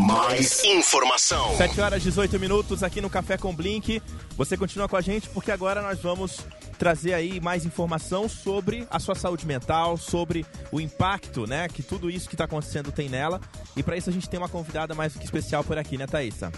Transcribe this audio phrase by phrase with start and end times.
[0.00, 1.54] mais informação.
[1.56, 4.02] 7 horas 18 minutos aqui no Café com Blink.
[4.36, 6.40] Você continua com a gente porque agora nós vamos
[6.78, 12.08] trazer aí mais informação sobre a sua saúde mental, sobre o impacto, né, que tudo
[12.08, 13.40] isso que está acontecendo tem nela.
[13.76, 16.06] E para isso a gente tem uma convidada mais do que especial por aqui, né,
[16.06, 16.50] Thaisa?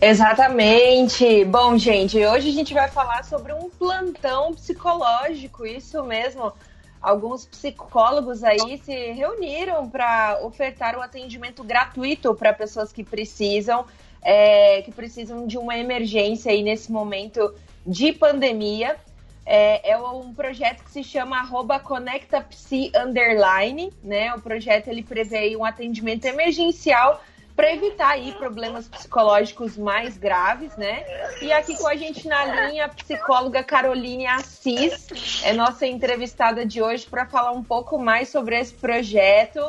[0.00, 1.44] Exatamente.
[1.44, 6.52] Bom, gente, hoje a gente vai falar sobre um plantão psicológico, isso mesmo.
[7.00, 13.84] Alguns psicólogos aí se reuniram para ofertar um atendimento gratuito para pessoas que precisam,
[14.22, 17.54] é, que precisam de uma emergência aí nesse momento
[17.86, 18.96] de pandemia.
[19.44, 24.34] É, é um projeto que se chama arroba ConectaPsi Underline, né?
[24.34, 27.22] O projeto ele prevê um atendimento emergencial
[27.56, 31.04] para evitar aí problemas psicológicos mais graves, né?
[31.40, 36.82] E aqui com a gente na linha a psicóloga Caroline Assis, é nossa entrevistada de
[36.82, 39.60] hoje para falar um pouco mais sobre esse projeto.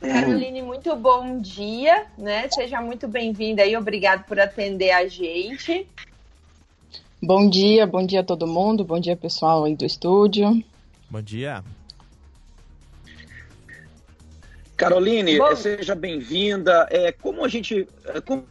[0.00, 2.48] Caroline, muito bom dia, né?
[2.50, 5.86] Seja muito bem-vinda e obrigado por atender a gente.
[7.22, 10.62] Bom dia, bom dia a todo mundo, bom dia pessoal aí do estúdio.
[11.08, 11.62] Bom dia.
[14.78, 15.56] Caroline, Bom...
[15.56, 16.86] seja bem-vinda.
[16.88, 18.46] É, como a gente é, como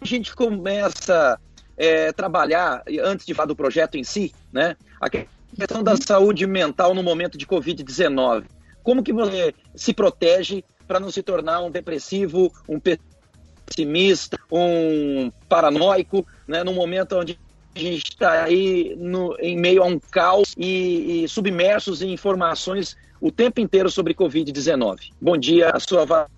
[0.00, 1.38] a gente começa a
[1.76, 4.76] é, trabalhar antes de falar do projeto em si, né?
[5.00, 8.44] A questão da saúde mental no momento de Covid-19.
[8.82, 16.26] Como que você se protege para não se tornar um depressivo, um pessimista, um paranoico,
[16.46, 16.64] né?
[16.64, 17.38] No momento onde
[17.76, 22.96] a gente está aí no, em meio a um caos e, e submersos em informações
[23.20, 25.10] o tempo inteiro sobre Covid-19.
[25.20, 26.30] Bom dia, a sua avaliação.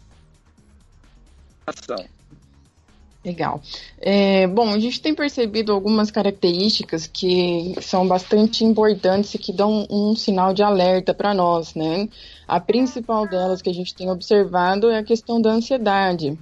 [3.25, 3.61] Legal.
[4.01, 9.87] É, bom, a gente tem percebido algumas características que são bastante importantes e que dão
[9.91, 12.09] um sinal de alerta para nós, né?
[12.47, 16.39] A principal delas que a gente tem observado é a questão da ansiedade.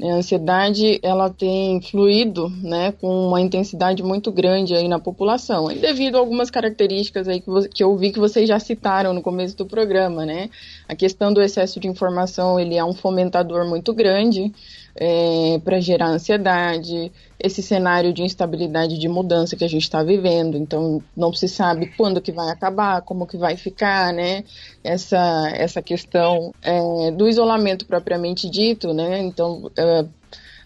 [0.00, 6.16] A ansiedade ela tem fluído né, com uma intensidade muito grande aí na população, devido
[6.16, 9.66] a algumas características aí que, que eu vi que vocês já citaram no começo do
[9.66, 10.50] programa, né?
[10.88, 14.52] A questão do excesso de informação ele é um fomentador muito grande
[14.94, 20.56] é, para gerar ansiedade, esse cenário de instabilidade de mudança que a gente está vivendo,
[20.56, 24.44] então não se sabe quando que vai acabar, como que vai ficar, né?
[24.84, 29.20] Essa, essa questão é, do isolamento propriamente dito, né?
[29.20, 30.04] Então é,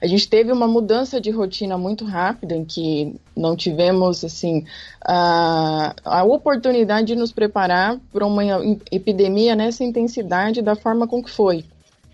[0.00, 4.64] a gente teve uma mudança de rotina muito rápida em que não tivemos assim
[5.02, 8.42] a, a oportunidade de nos preparar para uma
[8.90, 11.64] epidemia nessa intensidade da forma com que foi.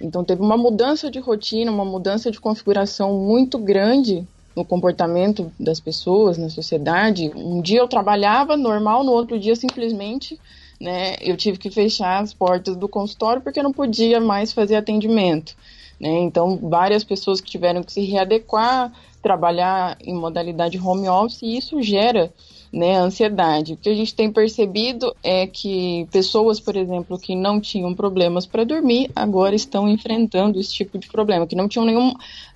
[0.03, 5.81] Então teve uma mudança de rotina, uma mudança de configuração muito grande no comportamento das
[5.81, 7.31] pessoas, na sociedade.
[7.35, 10.39] Um dia eu trabalhava normal, no outro dia simplesmente,
[10.81, 14.75] né, eu tive que fechar as portas do consultório porque eu não podia mais fazer
[14.75, 15.57] atendimento.
[15.99, 16.21] Né?
[16.21, 18.93] Então várias pessoas que tiveram que se readequar,
[19.23, 22.33] trabalhar em modalidade home office e isso gera
[22.73, 23.75] né, ansiedade.
[23.75, 28.47] O que a gente tem percebido é que pessoas, por exemplo, que não tinham problemas
[28.47, 32.15] para dormir, agora estão enfrentando esse tipo de problema, que não tinham nenhum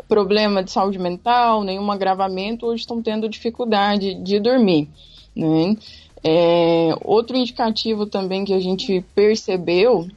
[0.09, 4.89] problema de saúde mental, nenhum agravamento, hoje estão tendo dificuldade de dormir.
[5.35, 5.77] Né?
[6.25, 10.09] É, outro indicativo também que a gente percebeu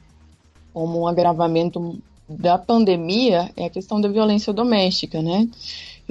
[0.72, 5.48] como um agravamento da pandemia é a questão da violência doméstica, né?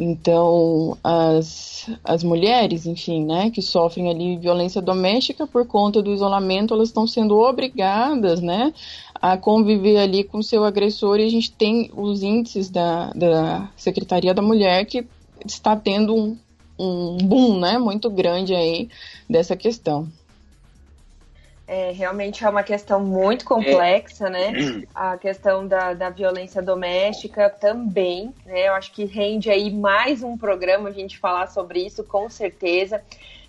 [0.02, 6.74] Então, as, as mulheres, enfim, né, que sofrem ali violência doméstica por conta do isolamento,
[6.74, 8.74] elas estão sendo obrigadas, né,
[9.14, 14.34] a conviver ali com seu agressor e a gente tem os índices da, da Secretaria
[14.34, 15.06] da Mulher que
[15.46, 16.38] está tendo um,
[16.80, 18.88] um boom, né, muito grande aí
[19.30, 20.08] dessa questão.
[21.72, 24.30] É, realmente é uma questão muito complexa, é.
[24.32, 24.84] né?
[24.96, 28.70] A questão da, da violência doméstica também, né?
[28.70, 33.04] Eu acho que rende aí mais um programa a gente falar sobre isso, com certeza.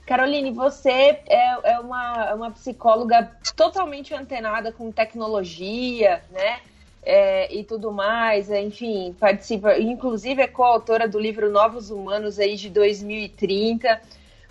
[0.04, 6.60] Caroline, você é, é uma, é uma psicóloga totalmente antenada com tecnologia, né?
[7.03, 12.68] É, e tudo mais, enfim, participa, inclusive é coautora do livro Novos Humanos aí de
[12.68, 13.98] 2030.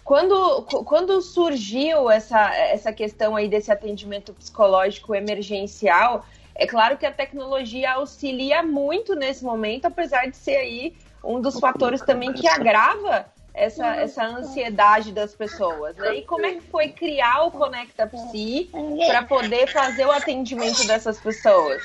[0.10, 6.26] Quando, quando surgiu essa, essa questão aí desse atendimento psicológico emergencial,
[6.56, 11.60] é claro que a tecnologia auxilia muito nesse momento, apesar de ser aí um dos
[11.60, 15.96] fatores também que agrava essa, essa ansiedade das pessoas.
[15.96, 16.16] Né?
[16.16, 18.68] E como é que foi criar o Conecta Psi
[19.06, 21.84] para poder fazer o atendimento dessas pessoas?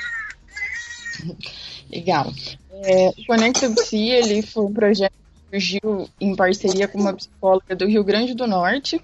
[1.92, 2.24] Legal.
[2.72, 5.23] É, o Conecta Psi ele foi um projeto
[5.54, 9.00] surgiu em parceria com uma psicóloga do Rio Grande do Norte,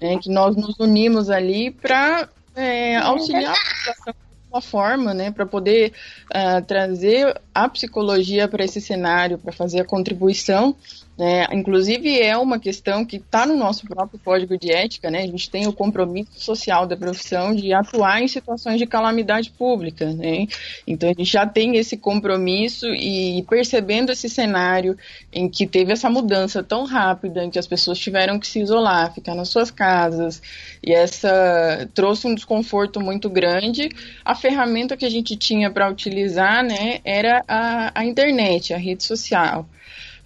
[0.00, 5.44] né, que nós nos unimos ali para é, auxiliar a população uma forma, né, para
[5.44, 5.92] poder
[6.30, 10.74] uh, trazer a psicologia para esse cenário, para fazer a contribuição
[11.18, 11.46] né?
[11.52, 15.20] Inclusive, é uma questão que está no nosso próprio código de ética, né?
[15.20, 20.12] A gente tem o compromisso social da profissão de atuar em situações de calamidade pública,
[20.12, 20.46] né?
[20.86, 24.96] Então, a gente já tem esse compromisso e percebendo esse cenário
[25.32, 29.14] em que teve essa mudança tão rápida, em que as pessoas tiveram que se isolar,
[29.14, 30.42] ficar nas suas casas,
[30.84, 33.88] e essa trouxe um desconforto muito grande,
[34.24, 39.02] a ferramenta que a gente tinha para utilizar, né, era a, a internet, a rede
[39.02, 39.66] social.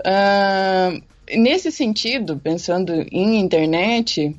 [0.01, 1.03] Uh,
[1.37, 4.35] nesse sentido, pensando em internet,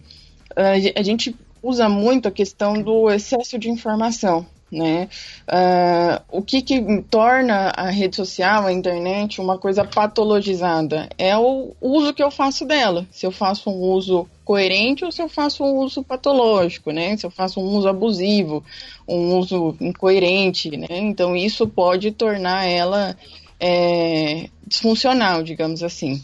[0.95, 4.45] a gente usa muito a questão do excesso de informação.
[4.71, 5.09] Né?
[5.49, 11.09] Uh, o que, que torna a rede social, a internet, uma coisa patologizada?
[11.17, 13.05] É o uso que eu faço dela.
[13.11, 17.17] Se eu faço um uso coerente ou se eu faço um uso patológico, né?
[17.17, 18.63] Se eu faço um uso abusivo,
[19.05, 20.87] um uso incoerente, né?
[20.89, 23.17] Então isso pode tornar ela
[23.61, 26.19] é, disfuncional, digamos assim.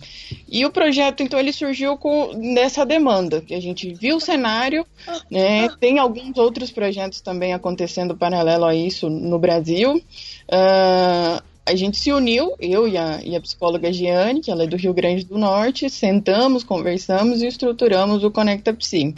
[0.49, 4.85] E o projeto, então, ele surgiu com, nessa demanda, que a gente viu o cenário,
[5.29, 9.95] né, tem alguns outros projetos também acontecendo paralelo a isso no Brasil.
[9.97, 14.67] Uh, a gente se uniu, eu e a, e a psicóloga Giane, que ela é
[14.67, 19.13] do Rio Grande do Norte, sentamos, conversamos e estruturamos o Conecta Psi.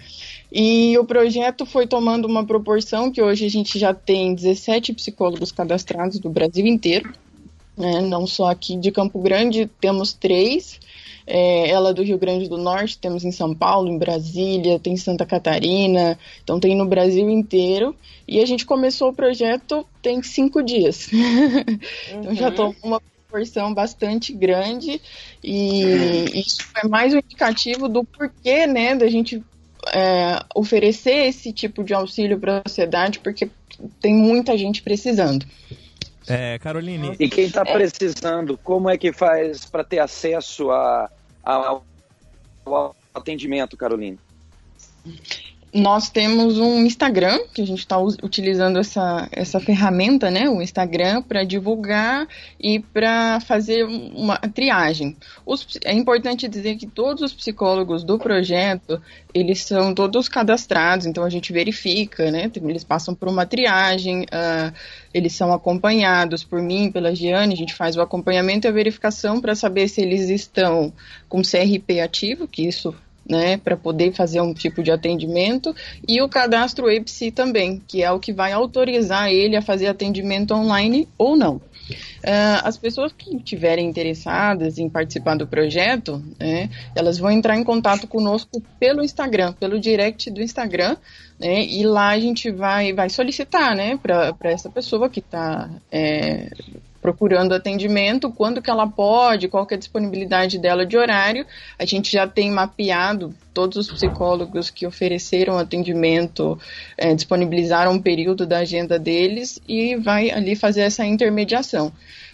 [0.51, 5.51] E o projeto foi tomando uma proporção que hoje a gente já tem 17 psicólogos
[5.51, 7.13] cadastrados do Brasil inteiro
[7.79, 8.01] né?
[8.01, 10.79] não só aqui de Campo Grande, temos três.
[11.25, 14.93] É, ela é do Rio Grande do Norte, temos em São Paulo, em Brasília, tem
[14.93, 17.95] em Santa Catarina, então tem no Brasil inteiro.
[18.27, 21.07] E a gente começou o projeto tem cinco dias.
[21.11, 22.19] Uhum.
[22.19, 24.99] então já estou com uma proporção bastante grande
[25.43, 25.83] e
[26.33, 29.43] isso é mais um indicativo do porquê, né, da gente
[29.93, 33.49] é, oferecer esse tipo de auxílio para a sociedade, porque
[34.01, 35.45] tem muita gente precisando.
[36.29, 37.15] É, Caroline.
[37.19, 41.09] E quem está precisando, como é que faz para ter acesso a,
[41.43, 41.79] a,
[42.65, 44.19] ao atendimento, Caroline?
[45.74, 51.21] Nós temos um Instagram, que a gente está utilizando essa, essa ferramenta, né, o Instagram,
[51.21, 52.27] para divulgar
[52.60, 55.16] e para fazer uma triagem.
[55.45, 59.00] Os, é importante dizer que todos os psicólogos do projeto,
[59.31, 64.74] eles são todos cadastrados, então a gente verifica, né, eles passam por uma triagem, uh,
[65.13, 69.39] eles são acompanhados por mim, pela Giane, a gente faz o acompanhamento e a verificação
[69.39, 70.92] para saber se eles estão
[71.27, 72.95] com CRP ativo, que isso
[73.29, 75.75] né, para poder fazer um tipo de atendimento,
[76.07, 80.53] e o cadastro EPSI também, que é o que vai autorizar ele a fazer atendimento
[80.53, 81.61] online ou não.
[82.19, 87.63] Uh, as pessoas que estiverem interessadas em participar do projeto, né, elas vão entrar em
[87.63, 90.97] contato conosco pelo Instagram, pelo direct do Instagram,
[91.39, 96.49] né, e lá a gente vai, vai solicitar né, para essa pessoa que está é,
[97.01, 101.45] procurando atendimento, quando que ela pode, qual que é a disponibilidade dela de horário.
[101.77, 106.59] A gente já tem mapeado todos os psicólogos que ofereceram atendimento,
[106.97, 111.91] é, disponibilizaram um período da agenda deles e vai ali fazer essa intermediação.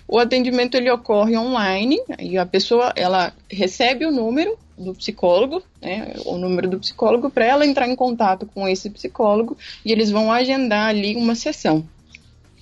[0.08, 6.14] O atendimento ele ocorre online e a pessoa ela recebe o número do psicólogo, né,
[6.26, 10.32] o número do psicólogo para ela entrar em contato com esse psicólogo e eles vão
[10.32, 11.84] agendar ali uma sessão.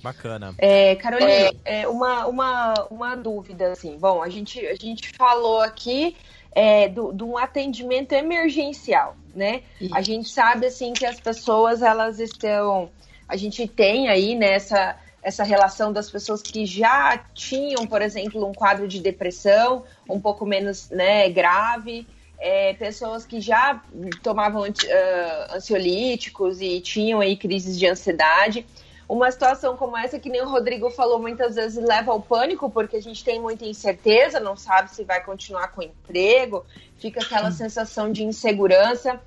[0.04, 0.54] Bacana.
[0.58, 3.96] É, Carolina, é, uma, uma, uma dúvida, assim.
[3.98, 6.14] Bom, a gente, a gente falou aqui
[6.52, 9.62] é, do, de um atendimento emergencial, né?
[9.80, 9.96] Isso.
[9.96, 12.90] A gente sabe, assim, que as pessoas, elas estão...
[13.26, 18.46] A gente tem aí, nessa né, essa relação das pessoas que já tinham, por exemplo,
[18.46, 22.06] um quadro de depressão um pouco menos né, grave,
[22.38, 23.82] é, pessoas que já
[24.22, 28.66] tomavam uh, ansiolíticos e tinham aí crises de ansiedade
[29.14, 32.96] uma situação como essa, que nem o Rodrigo falou, muitas vezes leva ao pânico, porque
[32.96, 36.66] a gente tem muita incerteza, não sabe se vai continuar com o emprego,
[36.98, 39.20] fica aquela sensação de insegurança.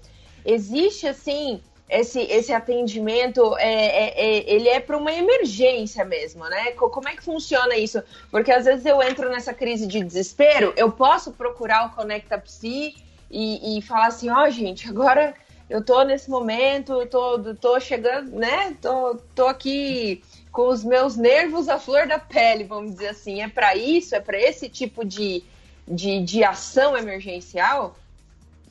[0.46, 6.72] Existe, assim, esse, esse atendimento, é, é, é ele é para uma emergência mesmo, né?
[6.72, 8.04] Como é que funciona isso?
[8.30, 12.94] Porque às vezes eu entro nessa crise de desespero, eu posso procurar o Conecta Psi
[13.32, 15.34] e, e falar assim, ó, oh, gente, agora
[15.70, 18.76] eu tô nesse momento, eu tô, tô chegando, né?
[18.82, 23.42] Tô, tô aqui com os meus nervos à flor da pele, vamos dizer assim.
[23.42, 24.16] É para isso?
[24.16, 25.44] É para esse tipo de,
[25.88, 27.96] de, de ação emergencial?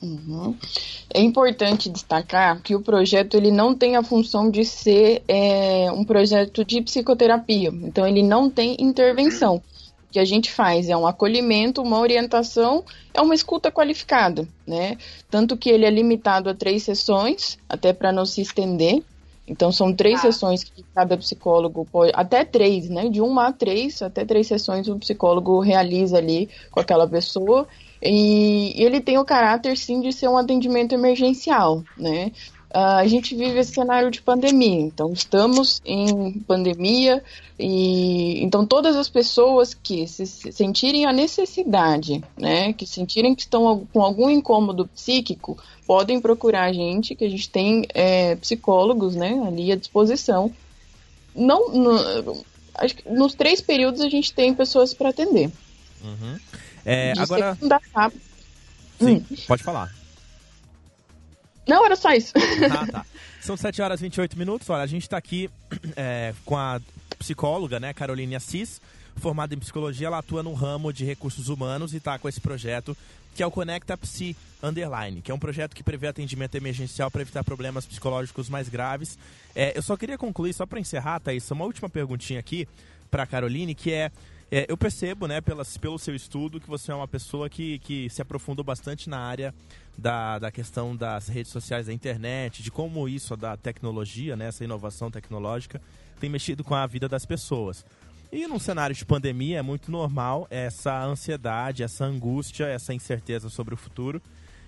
[0.01, 0.55] Uhum.
[1.13, 6.03] É importante destacar que o projeto ele não tem a função de ser é, um
[6.03, 9.61] projeto de psicoterapia, então ele não tem intervenção
[10.11, 12.83] que a gente faz é um acolhimento, uma orientação,
[13.13, 14.97] é uma escuta qualificada, né?
[15.29, 19.03] Tanto que ele é limitado a três sessões, até para não se estender.
[19.47, 20.23] Então são três ah.
[20.23, 23.09] sessões que cada psicólogo pode, até três, né?
[23.09, 27.67] De uma a três, até três sessões o psicólogo realiza ali com aquela pessoa.
[28.01, 32.31] E ele tem o caráter sim de ser um atendimento emergencial, né?
[32.69, 37.23] Uh, a gente vive esse cenário de pandemia, então estamos em pandemia
[37.57, 43.87] e então todas as pessoas que se sentirem a necessidade, né, que sentirem que estão
[43.93, 45.57] com algum incômodo psíquico,
[45.87, 50.51] podem procurar a gente, que a gente tem é, psicólogos, né, ali à disposição.
[51.33, 52.43] Não, no,
[52.75, 55.49] acho que nos três períodos a gente tem pessoas para atender.
[56.03, 56.37] Uhum.
[56.85, 57.57] É, agora.
[58.99, 59.35] Sim, hum.
[59.47, 59.96] pode falar.
[61.67, 62.33] Não, era só isso.
[62.71, 63.05] Ah, tá.
[63.41, 64.69] São 7 horas e 28 minutos.
[64.69, 65.49] Olha, a gente está aqui
[65.95, 66.79] é, com a
[67.19, 68.81] psicóloga, né, Caroline Assis,
[69.17, 70.07] formada em psicologia.
[70.07, 72.95] Ela atua no ramo de recursos humanos e está com esse projeto
[73.37, 77.21] que é o Conecta Psi Underline, que é um projeto que prevê atendimento emergencial para
[77.21, 79.15] evitar problemas psicológicos mais graves.
[79.55, 82.67] É, eu só queria concluir, só para encerrar, Thaís, uma última perguntinha aqui
[83.11, 84.11] para Caroline, que é
[84.49, 88.09] é, eu percebo, né, pela, pelo seu estudo, que você é uma pessoa que, que
[88.09, 89.53] se aprofundou bastante na área
[89.97, 94.63] da, da questão das redes sociais, da internet, de como isso, da tecnologia, né, essa
[94.63, 95.81] inovação tecnológica,
[96.19, 97.85] tem mexido com a vida das pessoas.
[98.31, 103.73] E num cenário de pandemia é muito normal essa ansiedade, essa angústia, essa incerteza sobre
[103.73, 104.21] o futuro.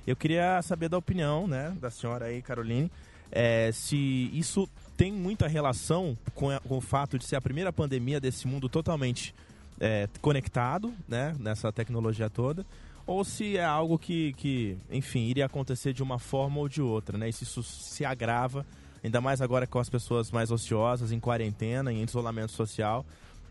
[0.08, 2.92] Eu queria saber da opinião né, da senhora aí, Caroline,
[3.32, 4.68] é, se isso
[4.98, 8.68] tem muita relação com, a, com o fato de ser a primeira pandemia desse mundo
[8.68, 9.34] totalmente
[9.80, 12.66] é, conectado, né, nessa tecnologia toda,
[13.06, 17.18] ou se é algo que, que, enfim, iria acontecer de uma forma ou de outra,
[17.18, 17.28] né?
[17.28, 18.64] E se isso se agrava,
[19.04, 23.04] ainda mais agora com as pessoas mais ociosas, em quarentena, em isolamento social,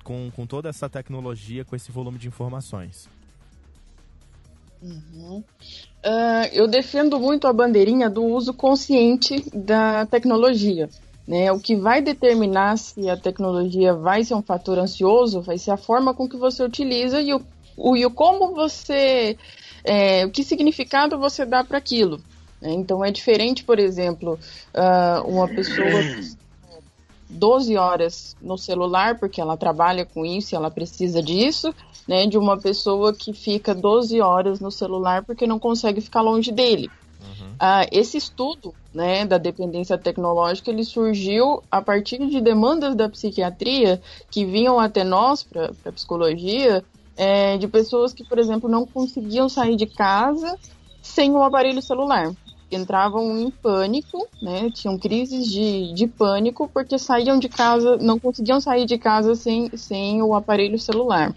[0.04, 3.08] com, com toda essa tecnologia, com esse volume de informações.
[4.80, 5.42] Uhum.
[6.04, 10.88] Uh, eu defendo muito a bandeirinha do uso consciente da tecnologia.
[11.28, 11.52] Né?
[11.52, 15.76] O que vai determinar se a tecnologia vai ser um fator ansioso vai ser a
[15.76, 17.42] forma com que você utiliza e o,
[17.76, 19.36] o, e o como você.
[19.84, 22.18] É, o que significado você dá para aquilo.
[22.62, 22.72] Né?
[22.72, 24.38] Então é diferente, por exemplo,
[24.74, 25.86] uh, uma pessoa
[27.28, 31.74] 12 horas no celular porque ela trabalha com isso e ela precisa disso,
[32.06, 36.50] né, de uma pessoa que fica 12 horas no celular porque não consegue ficar longe
[36.50, 36.90] dele.
[37.60, 44.00] Ah, esse estudo né, da dependência tecnológica ele surgiu a partir de demandas da psiquiatria
[44.30, 46.84] que vinham até nós, para a psicologia,
[47.16, 50.56] é, de pessoas que, por exemplo, não conseguiam sair de casa
[51.02, 52.32] sem o aparelho celular.
[52.70, 58.60] Entravam em pânico, né, tinham crises de, de pânico porque saíam de casa, não conseguiam
[58.60, 61.34] sair de casa sem, sem o aparelho celular.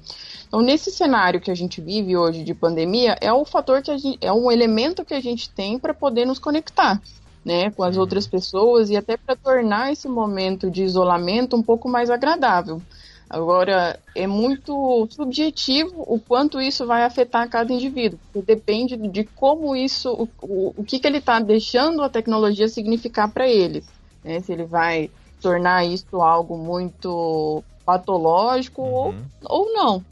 [0.51, 3.97] Então, nesse cenário que a gente vive hoje de pandemia, é o fator que a
[3.97, 7.01] gente, é um elemento que a gente tem para poder nos conectar.
[7.43, 8.01] Né, com as uhum.
[8.01, 12.79] outras pessoas e até para tornar esse momento de isolamento um pouco mais agradável.
[13.27, 19.75] Agora, é muito subjetivo o quanto isso vai afetar cada indivíduo, porque depende de como
[19.75, 23.83] isso, o, o, o que, que ele está deixando a tecnologia significar para ele.
[24.23, 24.39] Né?
[24.41, 25.09] Se ele vai
[25.41, 29.15] tornar isso algo muito patológico uhum.
[29.45, 30.05] ou, ou não.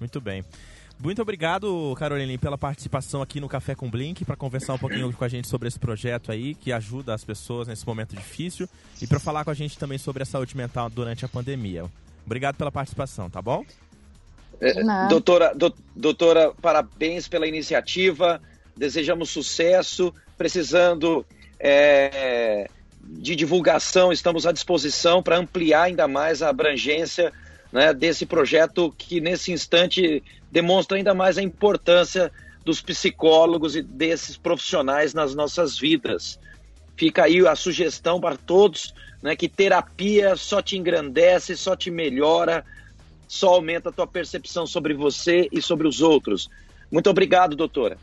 [0.00, 0.44] Muito bem.
[1.00, 5.24] Muito obrigado, Caroline, pela participação aqui no Café com Blink, para conversar um pouquinho com
[5.24, 8.68] a gente sobre esse projeto aí, que ajuda as pessoas nesse momento difícil,
[9.00, 11.84] e para falar com a gente também sobre a saúde mental durante a pandemia.
[12.26, 13.64] Obrigado pela participação, tá bom?
[14.60, 14.72] É,
[15.08, 18.42] doutora, do, doutora, parabéns pela iniciativa,
[18.76, 21.24] desejamos sucesso, precisando
[21.60, 22.68] é,
[23.04, 27.32] de divulgação, estamos à disposição para ampliar ainda mais a abrangência
[27.72, 32.32] né, desse projeto que nesse instante demonstra ainda mais a importância
[32.64, 36.38] dos psicólogos e desses profissionais nas nossas vidas.
[36.96, 42.64] Fica aí a sugestão para todos, né, que terapia só te engrandece, só te melhora,
[43.26, 46.50] só aumenta a tua percepção sobre você e sobre os outros.
[46.90, 47.98] Muito obrigado, doutora.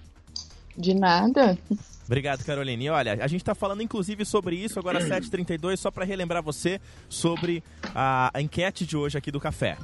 [0.77, 1.57] De nada.
[2.05, 2.85] Obrigado, Caroline.
[2.85, 6.79] E olha, a gente está falando inclusive sobre isso agora 7h32, só para relembrar você
[7.09, 9.77] sobre a enquete de hoje aqui do café.